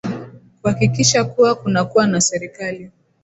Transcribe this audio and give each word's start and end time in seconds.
kuhakikisha 0.61 1.23
kuwa 1.23 1.55
kunakuwa 1.55 2.07
na 2.07 2.21
serikali 2.21 2.91